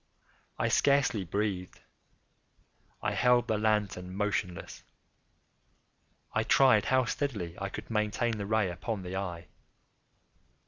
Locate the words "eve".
9.37-9.45